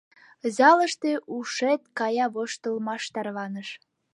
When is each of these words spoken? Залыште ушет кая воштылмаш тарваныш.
Залыште 0.57 1.11
ушет 1.35 1.81
кая 1.97 2.25
воштылмаш 2.35 3.03
тарваныш. 3.13 3.69